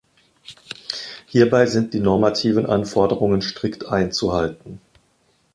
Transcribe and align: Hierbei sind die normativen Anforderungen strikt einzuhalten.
Hierbei 1.27 1.67
sind 1.67 1.93
die 1.93 1.99
normativen 1.99 2.65
Anforderungen 2.65 3.43
strikt 3.43 3.85
einzuhalten. 3.85 4.81